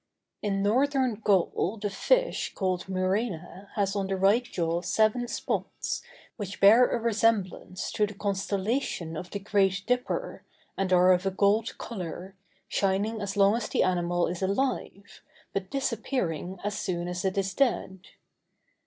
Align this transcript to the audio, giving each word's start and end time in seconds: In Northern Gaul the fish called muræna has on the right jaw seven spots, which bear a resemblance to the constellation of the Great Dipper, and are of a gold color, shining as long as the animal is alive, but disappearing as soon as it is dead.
In 0.41 0.63
Northern 0.63 1.13
Gaul 1.13 1.77
the 1.79 1.91
fish 1.91 2.55
called 2.55 2.85
muræna 2.87 3.67
has 3.75 3.95
on 3.95 4.07
the 4.07 4.15
right 4.17 4.43
jaw 4.43 4.81
seven 4.81 5.27
spots, 5.27 6.01
which 6.37 6.59
bear 6.59 6.87
a 6.89 6.97
resemblance 6.99 7.91
to 7.91 8.07
the 8.07 8.15
constellation 8.15 9.15
of 9.15 9.29
the 9.29 9.37
Great 9.37 9.83
Dipper, 9.85 10.41
and 10.75 10.91
are 10.91 11.11
of 11.13 11.27
a 11.27 11.29
gold 11.29 11.77
color, 11.77 12.33
shining 12.67 13.21
as 13.21 13.37
long 13.37 13.55
as 13.55 13.69
the 13.69 13.83
animal 13.83 14.25
is 14.25 14.41
alive, 14.41 15.21
but 15.53 15.69
disappearing 15.69 16.57
as 16.63 16.79
soon 16.79 17.07
as 17.07 17.23
it 17.23 17.37
is 17.37 17.53
dead. 17.53 17.99